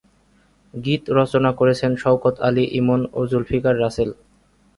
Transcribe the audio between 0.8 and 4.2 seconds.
গীত রচনা করেছেন শওকত আলী ইমন ও জুলফিকার রাসেল।